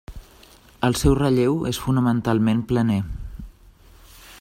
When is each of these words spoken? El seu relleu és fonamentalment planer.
El 0.87 0.97
seu 1.01 1.15
relleu 1.19 1.59
és 1.73 1.83
fonamentalment 1.85 2.65
planer. 2.73 3.01